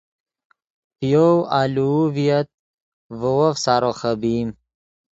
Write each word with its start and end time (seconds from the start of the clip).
پے 0.97 1.05
یَوْ 1.11 1.29
آلوؤ 1.59 1.99
ڤییت 2.13 2.47
ڤے 3.19 3.31
وف 3.37 3.55
سارو 3.63 3.91
خبئیم 3.99 4.49